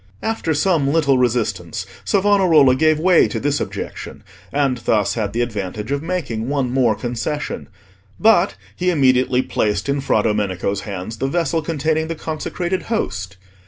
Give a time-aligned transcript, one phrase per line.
[0.23, 5.91] After some little resistance Savonarola gave way to this objection, and thus had the advantage
[5.91, 7.67] of making one more concession;
[8.19, 13.37] but he immediately placed in Fra Domenico's hands the vessel containing the consecrated Host.